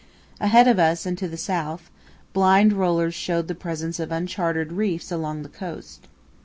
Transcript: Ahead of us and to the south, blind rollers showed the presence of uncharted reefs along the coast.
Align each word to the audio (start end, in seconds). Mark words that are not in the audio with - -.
Ahead 0.39 0.67
of 0.67 0.79
us 0.79 1.05
and 1.05 1.15
to 1.19 1.27
the 1.27 1.37
south, 1.37 1.91
blind 2.33 2.73
rollers 2.73 3.13
showed 3.13 3.47
the 3.47 3.53
presence 3.53 3.99
of 3.99 4.11
uncharted 4.11 4.71
reefs 4.71 5.11
along 5.11 5.43
the 5.43 5.47
coast. 5.47 6.07